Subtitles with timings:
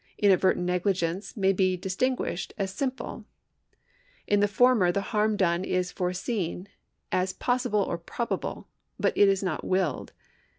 [0.17, 3.25] Inadvertent negligence may be distinguished as simple.
[4.25, 6.67] In the former the harm done is foreseen
[7.11, 8.67] as possible or probable,
[8.99, 10.11] but it is not willed.